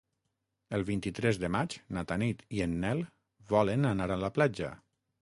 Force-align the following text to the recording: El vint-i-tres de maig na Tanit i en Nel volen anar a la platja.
El 0.77 0.85
vint-i-tres 0.87 1.39
de 1.43 1.51
maig 1.57 1.77
na 1.97 2.05
Tanit 2.13 2.43
i 2.59 2.65
en 2.69 2.75
Nel 2.87 3.07
volen 3.55 3.89
anar 3.95 4.13
a 4.17 4.23
la 4.27 4.37
platja. 4.41 4.77